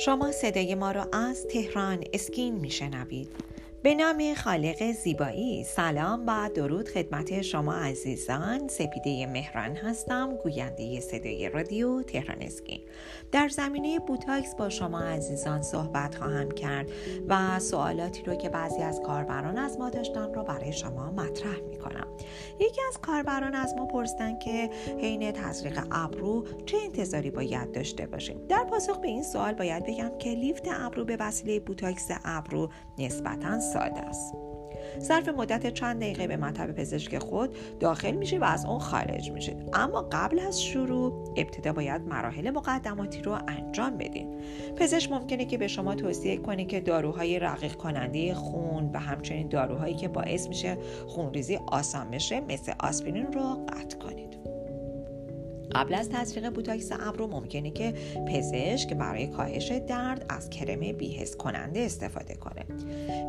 شما 0.00 0.32
صدای 0.32 0.74
ما 0.74 0.90
را 0.90 1.08
از 1.12 1.46
تهران 1.46 2.04
اسکین 2.12 2.54
میشنوید. 2.54 3.28
به 3.82 3.94
نام 3.94 4.34
خالق 4.34 4.92
زیبایی. 4.92 5.64
سلام 5.64 6.24
و 6.26 6.50
درود 6.54 6.88
خدمت 6.88 7.42
شما 7.42 7.74
عزیزان. 7.74 8.68
سپیده 8.68 9.26
مهران 9.26 9.76
هستم 9.76 10.36
گوینده 10.36 11.00
صدای 11.00 11.48
رادیو 11.48 12.02
تهران 12.02 12.42
اسکین 12.42 12.80
در 13.32 13.48
زمینه 13.48 13.98
بوتاکس 13.98 14.54
با 14.54 14.68
شما 14.68 15.00
عزیزان 15.00 15.62
صحبت 15.62 16.14
خواهم 16.14 16.50
کرد 16.50 16.90
و 17.28 17.60
سوالاتی 17.60 18.22
رو 18.22 18.34
که 18.34 18.48
بعضی 18.48 18.82
از 18.82 19.00
کاربران 19.00 19.58
از 19.58 19.78
ما 19.78 19.90
داشتن 19.90 20.34
رو 20.34 20.44
برای 20.44 20.72
شما 20.72 21.10
مطرح 21.10 21.60
می 21.70 21.78
کنم 21.78 22.06
یکی 22.60 22.80
از 22.88 22.98
کاربران 23.00 23.54
از 23.54 23.74
ما 23.74 23.86
پرسیدن 23.86 24.38
که 24.38 24.70
حین 25.00 25.32
تزریق 25.32 25.86
ابرو 25.90 26.46
چه 26.66 26.76
انتظاری 26.84 27.30
باید 27.30 27.72
داشته 27.72 28.06
باشیم. 28.06 28.46
در 28.48 28.64
پاسخ 28.64 28.98
به 28.98 29.08
این 29.08 29.22
سوال 29.22 29.54
باید 29.54 29.86
بگم 29.86 30.18
که 30.18 30.30
لیفت 30.30 30.64
ابرو 30.70 31.04
به 31.04 31.16
وسیله 31.20 31.60
بوتاکس 31.60 32.08
ابرو 32.24 32.68
نسبتا 32.98 33.60
ساده 33.72 34.00
است. 34.00 34.34
ظرف 35.00 35.28
مدت 35.28 35.74
چند 35.74 36.00
دقیقه 36.00 36.26
به 36.26 36.36
مطب 36.36 36.72
پزشک 36.72 37.18
خود 37.18 37.56
داخل 37.80 38.10
میشه 38.10 38.38
و 38.38 38.44
از 38.44 38.66
اون 38.66 38.78
خارج 38.78 39.30
میشید 39.30 39.56
اما 39.72 40.08
قبل 40.12 40.38
از 40.38 40.62
شروع 40.62 41.34
ابتدا 41.36 41.72
باید 41.72 42.02
مراحل 42.02 42.50
مقدماتی 42.50 43.22
رو 43.22 43.38
انجام 43.48 43.96
بدین. 43.96 44.40
پزشک 44.76 45.12
ممکنه 45.12 45.44
که 45.44 45.58
به 45.58 45.68
شما 45.68 45.94
توصیه 45.94 46.36
کنه 46.36 46.64
که 46.64 46.80
داروهای 46.80 47.38
رقیق 47.38 47.74
کننده 47.74 48.34
خون 48.34 48.90
و 48.94 48.98
همچنین 48.98 49.48
داروهایی 49.48 49.94
که 49.94 50.08
باعث 50.08 50.48
میشه 50.48 50.78
خونریزی 51.06 51.58
آسان 51.66 52.10
بشه 52.10 52.40
مثل 52.40 52.72
آسپرین 52.80 53.32
رو 53.32 53.66
قطع 53.68 53.98
کنید. 53.98 54.27
قبل 55.74 55.94
از 55.94 56.10
تزریق 56.10 56.50
بوتاکس 56.50 56.92
ابرو 56.92 57.26
ممکنه 57.26 57.70
که 57.70 57.94
پزشک 58.28 58.94
برای 58.94 59.26
کاهش 59.26 59.72
درد 59.72 60.26
از 60.28 60.50
کرم 60.50 60.92
بی‌حس 60.92 61.36
کننده 61.36 61.80
استفاده 61.80 62.34
کنه. 62.34 62.64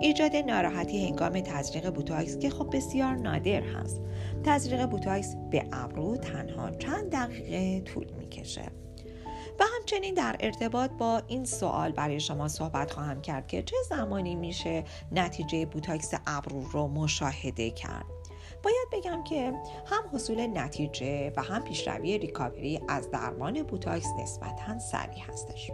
ایجاد 0.01 0.35
ناراحتی 0.35 1.07
هنگام 1.07 1.39
تزریق 1.39 1.89
بوتاکس 1.89 2.37
که 2.37 2.49
خب 2.49 2.69
بسیار 2.73 3.15
نادر 3.15 3.61
هست. 3.61 4.01
تزریق 4.43 4.85
بوتاکس 4.85 5.35
به 5.51 5.65
ابرو 5.73 6.17
تنها 6.17 6.71
چند 6.71 7.11
دقیقه 7.11 7.81
طول 7.81 8.07
می‌کشه. 8.19 8.65
و 9.59 9.63
همچنین 9.75 10.13
در 10.13 10.35
ارتباط 10.39 10.91
با 10.91 11.21
این 11.27 11.45
سوال 11.45 11.91
برای 11.91 12.19
شما 12.19 12.47
صحبت 12.47 12.91
خواهم 12.91 13.21
کرد 13.21 13.47
که 13.47 13.63
چه 13.63 13.75
زمانی 13.89 14.35
میشه 14.35 14.83
نتیجه 15.11 15.65
بوتاکس 15.65 16.13
ابرو 16.27 16.63
رو 16.71 16.87
مشاهده 16.87 17.69
کرد. 17.69 18.05
باید 18.63 18.87
بگم 18.91 19.23
که 19.23 19.53
هم 19.85 20.03
حصول 20.13 20.47
نتیجه 20.47 21.33
و 21.37 21.41
هم 21.41 21.63
پیشروی 21.63 22.17
ریکاوری 22.17 22.79
از 22.87 23.11
درمان 23.11 23.63
بوتاکس 23.63 24.07
نسبتا 24.19 24.79
سریع 24.79 25.23
هستش. 25.27 25.71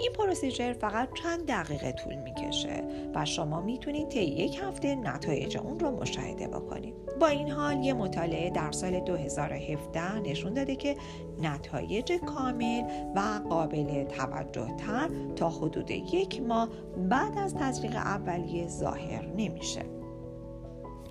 این 0.00 0.12
پروسیجر 0.12 0.72
فقط 0.72 1.08
چند 1.22 1.46
دقیقه 1.46 1.92
طول 1.92 2.14
می‌کشه 2.14 2.84
و 3.14 3.24
شما 3.24 3.60
می‌تونید 3.60 4.08
طی 4.08 4.24
یک 4.24 4.58
هفته 4.62 4.94
نتایج 4.94 5.58
اون 5.58 5.80
رو 5.80 5.90
مشاهده 5.90 6.48
بکنید. 6.48 6.94
با 7.20 7.26
این 7.26 7.50
حال 7.50 7.84
یه 7.84 7.94
مطالعه 7.94 8.50
در 8.50 8.72
سال 8.72 9.00
2017 9.00 10.18
نشون 10.18 10.54
داده 10.54 10.76
که 10.76 10.96
نتایج 11.42 12.12
کامل 12.12 12.82
و 13.14 13.40
قابل 13.48 14.04
توجه 14.04 14.76
تر 14.76 15.10
تا 15.36 15.48
حدود 15.50 15.90
یک 15.90 16.42
ماه 16.42 16.68
بعد 17.08 17.38
از 17.38 17.54
تزریق 17.54 17.96
اولیه 17.96 18.68
ظاهر 18.68 19.26
نمیشه. 19.36 19.95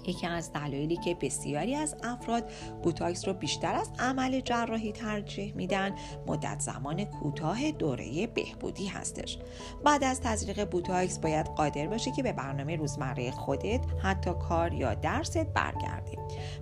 یکی 0.07 0.27
از 0.27 0.53
دلایلی 0.53 0.97
که 0.97 1.15
بسیاری 1.21 1.75
از 1.75 1.95
افراد 2.03 2.43
بوتاکس 2.83 3.27
رو 3.27 3.33
بیشتر 3.33 3.75
از 3.75 3.91
عمل 3.99 4.39
جراحی 4.39 4.91
ترجیح 4.91 5.53
میدن 5.55 5.95
مدت 6.27 6.59
زمان 6.59 7.05
کوتاه 7.05 7.71
دوره 7.71 8.27
بهبودی 8.27 8.87
هستش. 8.87 9.37
بعد 9.83 10.03
از 10.03 10.21
تزریق 10.21 10.69
بوتاکس 10.69 11.19
باید 11.19 11.45
قادر 11.45 11.87
باشی 11.87 12.11
که 12.11 12.23
به 12.23 12.33
برنامه 12.33 12.75
روزمره 12.75 13.31
خودت 13.31 13.85
حتی 14.03 14.31
کار 14.49 14.73
یا 14.73 14.93
درست 14.93 15.37
برگردی. 15.37 16.17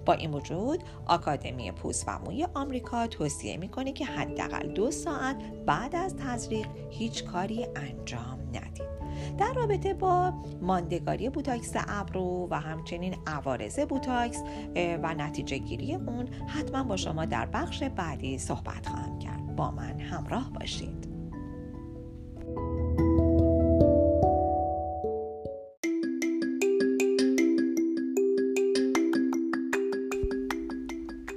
با 0.05 0.13
این 0.13 0.33
وجود 0.33 0.83
آکادمی 1.05 1.71
پوست 1.71 2.03
و 2.07 2.19
موی 2.19 2.47
آمریکا 2.53 3.07
توصیه 3.07 3.57
می‌کنه 3.57 3.91
که 3.91 4.05
حداقل 4.05 4.67
دو 4.67 4.91
ساعت 4.91 5.35
بعد 5.65 5.95
از 5.95 6.15
تزریق 6.15 6.67
هیچ 6.89 7.23
کاری 7.23 7.67
انجام 7.75 8.39
ندید. 8.53 8.92
در 9.37 9.53
رابطه 9.53 9.93
با 9.93 10.33
ماندگاری 10.61 11.29
بوتاکس 11.29 11.71
ابرو 11.75 12.47
و 12.51 12.59
همچنین 12.59 13.15
عوارض 13.27 13.79
بوتاکس 13.79 14.43
و 14.75 15.13
نتیجه 15.13 15.57
گیری 15.57 15.95
اون 15.95 16.27
حتما 16.47 16.83
با 16.83 16.97
شما 16.97 17.25
در 17.25 17.45
بخش 17.45 17.83
بعدی 17.83 18.37
صحبت 18.37 18.87
خواهم 18.87 19.19
کرد. 19.19 19.55
با 19.55 19.71
من 19.71 19.99
همراه 19.99 20.51
باشید. 20.53 21.12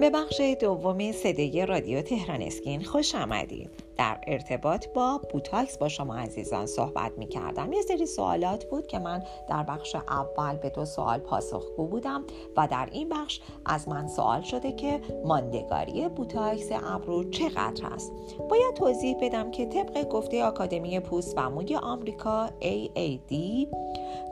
به 0.00 0.10
بخش 0.10 0.40
دوم 0.60 1.12
صدای 1.12 1.66
رادیو 1.66 2.02
تهران 2.02 2.42
اسکین 2.42 2.84
خوش 2.84 3.14
آمدید. 3.14 3.70
در 3.96 4.20
ارتباط 4.26 4.86
با 4.88 5.20
بوتاکس 5.32 5.78
با 5.78 5.88
شما 5.88 6.16
عزیزان 6.16 6.66
صحبت 6.66 7.12
می 7.16 7.26
کردم 7.26 7.72
یه 7.72 7.82
سری 7.82 8.06
سوالات 8.06 8.64
بود 8.64 8.86
که 8.86 8.98
من 8.98 9.22
در 9.48 9.62
بخش 9.62 9.94
اول 9.94 10.56
به 10.56 10.70
دو 10.70 10.84
سوال 10.84 11.18
پاسخگو 11.18 11.86
بودم 11.86 12.24
و 12.56 12.68
در 12.70 12.88
این 12.92 13.08
بخش 13.08 13.40
از 13.66 13.88
من 13.88 14.08
سوال 14.08 14.42
شده 14.42 14.72
که 14.72 15.00
ماندگاری 15.24 16.08
بوتاکس 16.08 16.68
ابرو 16.72 17.30
چقدر 17.30 17.86
است؟ 17.86 18.12
باید 18.50 18.74
توضیح 18.74 19.16
بدم 19.20 19.50
که 19.50 19.66
طبق 19.66 20.08
گفته 20.08 20.44
آکادمی 20.44 21.00
پوست 21.00 21.34
و 21.36 21.50
موی 21.50 21.76
آمریکا 21.76 22.46
AAD 22.46 23.34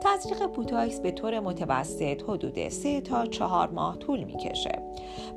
تزریق 0.01 0.47
بوتاکس 0.47 0.99
به 0.99 1.11
طور 1.11 1.39
متوسط 1.39 2.23
حدود 2.27 2.69
3 2.69 3.01
تا 3.01 3.25
4 3.25 3.69
ماه 3.69 3.97
طول 3.97 4.23
می‌کشه. 4.23 4.81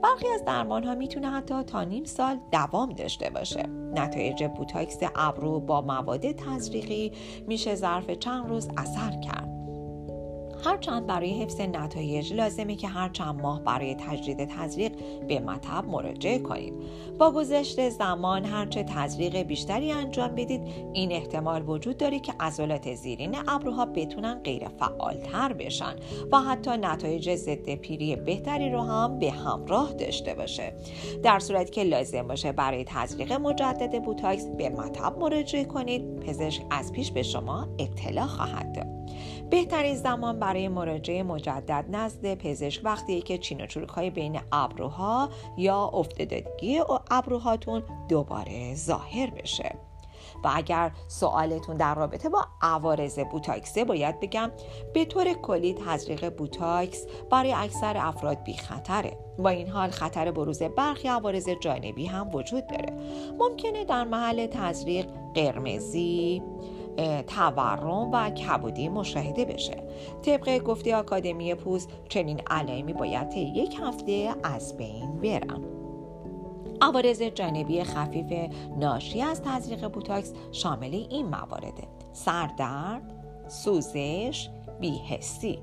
برخی 0.02 0.26
از 0.34 0.44
درمان 0.44 0.84
ها 0.84 0.94
می‌تونه 0.94 1.30
حتی 1.30 1.62
تا 1.62 1.84
نیم 1.84 2.04
سال 2.04 2.38
دوام 2.52 2.92
داشته 2.92 3.30
باشه. 3.30 3.62
نتایج 3.94 4.44
بوتاکس 4.44 4.98
ابرو 5.16 5.60
با 5.60 5.80
مواد 5.80 6.32
تزریقی 6.32 7.12
میشه 7.46 7.74
ظرف 7.74 8.10
چند 8.10 8.48
روز 8.48 8.68
اثر 8.76 9.20
کرد. 9.20 9.49
هرچند 10.64 11.06
برای 11.06 11.42
حفظ 11.42 11.60
نتایج 11.60 12.32
لازمه 12.32 12.76
که 12.76 12.88
هر 12.88 13.08
چند 13.08 13.40
ماه 13.40 13.60
برای 13.60 13.94
تجدید 13.94 14.44
تزریق 14.44 14.92
به 15.28 15.40
مطب 15.40 15.84
مراجعه 15.88 16.38
کنید. 16.38 16.74
با 17.18 17.30
گذشت 17.30 17.88
زمان 17.88 18.44
هرچه 18.44 18.82
تزریق 18.82 19.36
بیشتری 19.36 19.92
انجام 19.92 20.34
بدید 20.34 20.60
این 20.92 21.12
احتمال 21.12 21.68
وجود 21.68 21.96
داره 21.96 22.20
که 22.20 22.32
عضلات 22.40 22.94
زیرین 22.94 23.36
ابروها 23.48 23.86
بتونن 23.86 24.34
غیر 24.34 24.68
فعالتر 24.68 25.52
بشن 25.52 25.96
و 26.32 26.40
حتی 26.40 26.70
نتایج 26.70 27.34
ضد 27.34 27.74
پیری 27.74 28.16
بهتری 28.16 28.70
رو 28.70 28.80
هم 28.80 29.18
به 29.18 29.30
همراه 29.30 29.92
داشته 29.92 30.34
باشه. 30.34 30.72
در 31.22 31.38
صورتی 31.38 31.70
که 31.70 31.82
لازم 31.82 32.28
باشه 32.28 32.52
برای 32.52 32.84
تزریق 32.84 33.32
مجدد 33.32 34.02
بوتاکس 34.02 34.46
به 34.46 34.68
مطب 34.68 35.18
مراجعه 35.18 35.64
کنید 35.64 36.20
پزشک 36.20 36.62
از 36.70 36.92
پیش 36.92 37.10
به 37.10 37.22
شما 37.22 37.68
اطلاع 37.78 38.26
خواهد 38.26 38.72
داد. 38.72 39.00
بهترین 39.50 39.94
زمان 39.94 40.38
برای 40.38 40.49
مراجعه 40.58 41.22
مجدد 41.22 41.84
نزد 41.90 42.34
پزشک 42.34 42.80
وقتی 42.84 43.22
که 43.22 43.38
چین 43.38 43.60
و 43.60 43.66
چروک 43.66 43.88
های 43.88 44.10
بین 44.10 44.40
ابروها 44.52 45.28
یا 45.56 45.84
افتادگی 45.84 46.80
ابروهاتون 47.10 47.82
دوباره 48.08 48.74
ظاهر 48.74 49.30
بشه. 49.30 49.74
و 50.44 50.50
اگر 50.54 50.90
سوالتون 51.08 51.76
در 51.76 51.94
رابطه 51.94 52.28
با 52.28 52.44
عوارض 52.62 53.18
بوتاکسه 53.18 53.84
باید 53.84 54.20
بگم 54.20 54.50
به 54.94 55.04
طور 55.04 55.32
کلی 55.32 55.74
تزریق 55.74 56.36
بوتاکس 56.36 57.06
برای 57.30 57.52
اکثر 57.52 57.96
افراد 57.96 58.44
بی 58.44 58.54
خطره 58.54 59.18
با 59.38 59.48
این 59.48 59.68
حال 59.68 59.90
خطر 59.90 60.30
بروز 60.30 60.62
برخی 60.62 61.08
عوارض 61.08 61.48
جانبی 61.60 62.06
هم 62.06 62.34
وجود 62.34 62.66
داره. 62.66 62.92
ممکنه 63.38 63.84
در 63.84 64.04
محل 64.04 64.46
تزریق 64.46 65.06
قرمزی 65.34 66.42
تورم 67.26 68.10
و 68.12 68.30
کبودی 68.30 68.88
مشاهده 68.88 69.44
بشه. 69.44 69.82
طبق 70.22 70.58
گفته 70.58 70.96
آکادمی 70.96 71.54
پوست 71.54 71.90
چنین 72.08 72.40
علائمی 72.50 72.92
باید 72.92 73.32
یک 73.36 73.76
هفته 73.82 74.34
از 74.42 74.76
بین 74.76 75.16
برن 75.16 75.80
عوارض 76.82 77.22
جانبی 77.22 77.84
خفیف 77.84 78.50
ناشی 78.78 79.22
از 79.22 79.42
تزریق 79.42 79.88
بوتاکس 79.88 80.32
شامل 80.52 80.94
این 80.94 81.26
موارده 81.26 81.88
سردرد 82.12 83.02
سوزش 83.48 84.48
بیهستی. 84.80 85.58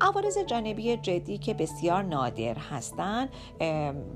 عوارض 0.00 0.38
جانبی 0.38 0.96
جدی 0.96 1.38
که 1.38 1.54
بسیار 1.54 2.02
نادر 2.02 2.58
هستند 2.58 3.28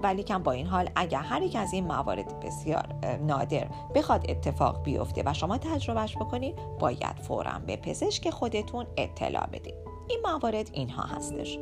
ولی 0.03 0.23
کم 0.23 0.43
با 0.43 0.53
این 0.53 0.67
حال 0.67 0.91
اگر 0.97 1.21
هر 1.21 1.43
یک 1.43 1.57
از 1.57 1.73
این 1.73 1.85
موارد 1.85 2.41
بسیار 2.41 2.87
نادر 3.27 3.67
بخواد 3.95 4.31
اتفاق 4.31 4.83
بیفته 4.83 5.23
و 5.27 5.33
شما 5.33 5.59
تجربهش 5.59 6.17
بکنید 6.17 6.55
باید 6.79 7.17
فورا 7.23 7.61
به 7.67 7.77
پزشک 7.77 8.31
خودتون 8.31 8.87
اطلاع 8.97 9.47
بدید 9.47 9.75
این 10.09 10.21
موارد 10.25 10.71
اینها 10.73 11.03
هستش. 11.03 11.59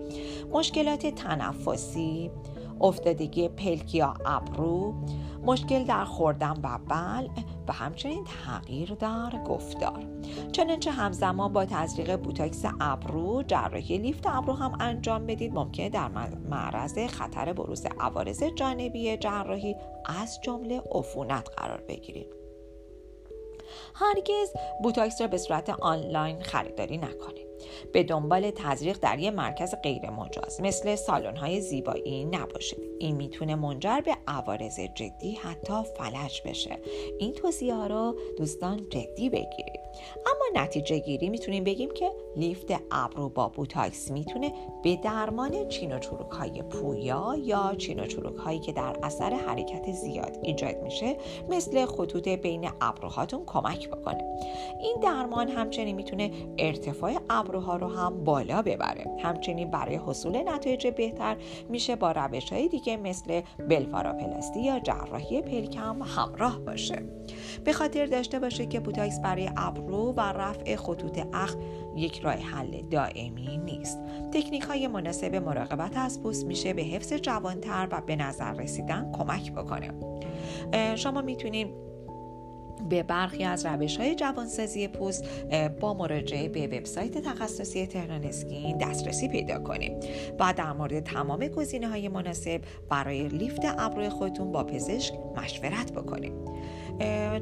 مشکلات 0.52 1.06
تنفسی 1.06 2.30
افتادگی 2.80 3.48
پلک 3.48 3.94
یا 3.94 4.14
ابرو 4.26 4.94
مشکل 5.46 5.84
در 5.84 6.04
خوردن 6.04 6.60
و 6.62 6.78
بل 6.88 7.28
و 7.68 7.72
همچنین 7.72 8.24
تغییر 8.24 8.94
در 8.94 9.30
گفتار. 9.46 10.06
چنانچه 10.52 10.90
همزمان 10.90 11.52
با 11.52 11.64
تزریق 11.64 12.16
بوتاکس 12.16 12.64
ابرو 12.80 13.42
جراحی 13.42 13.98
لیفت 13.98 14.26
ابرو 14.26 14.52
هم 14.52 14.76
انجام 14.80 15.26
بدید. 15.26 15.54
ممکنه 15.54 15.88
در 15.88 16.08
معرض 16.50 16.98
خطر 16.98 17.52
بروز 17.52 17.86
عوارض 18.00 18.42
جانبی 18.42 19.16
جراحی 19.16 19.76
از 20.04 20.40
جمله 20.40 20.82
عفونت 20.92 21.48
قرار 21.56 21.82
بگیرید. 21.88 22.43
هرگز 23.94 24.52
بوتاکس 24.82 25.20
را 25.20 25.26
به 25.26 25.38
صورت 25.38 25.70
آنلاین 25.70 26.42
خریداری 26.42 26.98
نکنید. 26.98 27.46
به 27.92 28.02
دنبال 28.02 28.50
تزریق 28.50 28.98
در 29.00 29.18
یک 29.18 29.32
مرکز 29.32 29.74
غیر 29.82 30.10
مجاز 30.10 30.60
مثل 30.60 30.94
سالن 30.94 31.36
های 31.36 31.60
زیبایی 31.60 32.24
نباشید. 32.24 32.90
این 32.98 33.16
می‌تونه 33.16 33.54
منجر 33.54 34.00
به 34.00 34.16
عوارض 34.26 34.80
جدی 34.80 35.32
حتی 35.32 35.82
فلج 35.96 36.42
بشه. 36.44 36.78
این 37.18 37.32
توصیه 37.32 37.74
ها 37.74 37.86
رو 37.86 38.16
دوستان 38.38 38.88
جدی 38.88 39.30
بگیرید. 39.30 39.83
اما 40.26 40.62
نتیجه 40.62 40.98
گیری 40.98 41.30
می‌تونیم 41.30 41.64
بگیم 41.64 41.90
که 41.90 42.10
لیفت 42.36 42.66
ابرو 42.90 43.28
با 43.28 43.48
بوتاکس 43.48 44.10
می‌تونه 44.10 44.52
به 44.82 44.96
درمان 44.96 45.68
چین 45.68 45.96
و 45.96 45.98
چروک 45.98 46.30
های 46.30 46.62
پویا 46.62 47.36
یا 47.42 47.74
چین 47.78 48.00
و 48.00 48.06
چروک 48.06 48.36
هایی 48.36 48.58
که 48.58 48.72
در 48.72 48.96
اثر 49.02 49.34
حرکت 49.34 49.92
زیاد 49.92 50.38
ایجاد 50.42 50.82
میشه 50.82 51.16
مثل 51.48 51.86
خطوط 51.86 52.28
بین 52.28 52.70
ابروهاتون 52.80 53.42
کمک 53.46 53.88
بکنه. 53.88 54.24
این 54.80 54.96
درمان 55.02 55.48
همچنین 55.48 55.96
می‌تونه 55.96 56.30
ارتفاع 56.58 57.12
ابروها 57.30 57.76
رو 57.76 57.88
هم 57.88 58.24
بالا 58.24 58.62
ببره. 58.62 59.06
همچنین 59.22 59.70
برای 59.70 59.96
حصول 59.96 60.48
نتایج 60.48 60.86
بهتر 60.86 61.36
میشه 61.68 61.96
با 61.96 62.12
روش 62.12 62.52
های 62.52 62.68
دیگه 62.68 62.96
مثل 62.96 63.40
بلفاراپلاستی 63.68 64.60
یا 64.60 64.80
جراحی 64.80 65.42
پلکم 65.42 66.02
همراه 66.02 66.58
باشه. 66.58 67.02
به 67.64 67.72
خاطر 67.72 68.06
داشته 68.06 68.38
باشه 68.38 68.66
که 68.66 68.80
بوتاکس 68.80 69.20
برای 69.20 69.50
ابرو 69.56 69.83
و 69.92 70.20
رفع 70.20 70.76
خطوط 70.76 71.26
اخ 71.32 71.56
یک 71.96 72.20
راه 72.20 72.34
حل 72.34 72.82
دائمی 72.82 73.58
نیست. 73.58 73.98
تکنیک 74.32 74.62
های 74.62 74.86
مناسب 74.86 75.34
مراقبت 75.34 75.96
از 75.96 76.22
پوست 76.22 76.46
میشه 76.46 76.72
به 76.72 76.82
حفظ 76.82 77.12
جوانتر 77.12 77.88
و 77.90 78.00
به 78.00 78.16
نظر 78.16 78.52
رسیدن 78.52 79.12
کمک 79.12 79.52
بکنه. 79.52 79.90
شما 80.96 81.22
می‌تونید 81.22 81.68
به 82.90 83.02
برخی 83.02 83.44
از 83.44 83.66
روش 83.66 83.96
های 83.96 84.14
جوانسازی 84.14 84.88
پوست 84.88 85.24
با 85.80 85.94
مراجعه 85.94 86.48
به 86.48 86.66
وبسایت 86.66 87.18
تخصصی 87.18 87.86
تهران 87.86 88.24
اسکین 88.24 88.78
دسترسی 88.78 89.28
پیدا 89.28 89.58
کنیم 89.58 90.00
و 90.40 90.54
در 90.56 90.72
مورد 90.72 91.00
تمام 91.00 91.48
گزینه 91.48 91.88
های 91.88 92.08
مناسب 92.08 92.60
برای 92.90 93.28
لیفت 93.28 93.62
ابروی 93.78 94.08
خودتون 94.08 94.52
با 94.52 94.64
پزشک 94.64 95.14
مشورت 95.36 95.92
بکنید. 95.92 96.44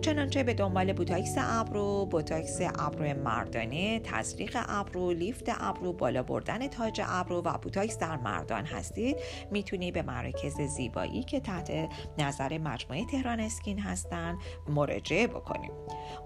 چنانچه 0.01 0.43
به 0.43 0.55
دنبال 0.55 0.93
بوتاکس 0.93 1.35
ابرو 1.39 2.07
بوتاکس 2.07 2.59
ابرو 2.79 3.23
مردانه 3.23 4.01
تزریق 4.01 4.57
ابرو 4.69 5.13
لیفت 5.13 5.45
ابرو 5.61 5.93
بالا 5.93 6.23
بردن 6.23 6.69
تاج 6.69 7.01
ابرو 7.05 7.43
و 7.43 7.59
بوتاکس 7.59 7.99
در 7.99 8.17
مردان 8.17 8.65
هستید 8.65 9.17
می‌تونید 9.51 9.95
به 9.95 10.03
مراکز 10.03 10.61
زیبایی 10.61 11.23
که 11.23 11.41
تحت 11.41 11.73
نظر 12.19 12.59
مجموعه 12.59 13.05
تهران 13.07 13.41
اسکین 13.41 13.79
هستند 13.79 14.39
مراجعه 14.69 15.22
بکنید. 15.27 15.71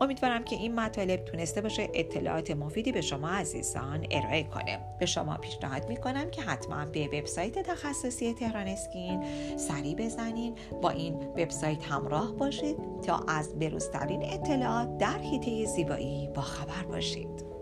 امیدوارم 0.00 0.44
که 0.44 0.56
این 0.56 0.74
مطالب 0.74 1.24
تونسته 1.24 1.60
باشه 1.60 1.88
اطلاعات 1.94 2.50
مفیدی 2.50 2.92
به 2.92 3.00
شما 3.00 3.28
عزیزان 3.28 4.06
ارائه 4.10 4.42
کنه. 4.42 4.78
به 4.98 5.06
شما 5.06 5.36
پیشنهاد 5.36 5.88
می‌کنم 5.88 6.30
که 6.30 6.42
حتما 6.42 6.84
به 6.84 7.06
وبسایت 7.06 7.58
تخصصی 7.58 8.34
تهران 8.34 8.66
اسکین 8.66 9.24
سری 9.56 9.94
بزنین. 9.94 10.54
با 10.82 10.90
این 10.90 11.14
وبسایت 11.14 11.84
همراه 11.84 12.32
باشید 12.36 12.76
تا 13.02 13.24
از 13.28 13.58
بروزترین 13.58 14.24
اطلاعات 14.24 14.98
در 14.98 15.18
حیطه 15.18 15.64
زیبایی 15.64 16.28
با 16.34 16.42
خبر 16.42 16.82
باشید. 16.88 17.55